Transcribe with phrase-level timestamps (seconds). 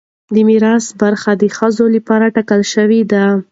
[0.33, 3.25] د میراث برخه د ښځې لپاره ټاکل شوې ده.